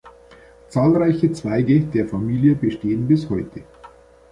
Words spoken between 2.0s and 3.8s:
Familie bestehen bis heute.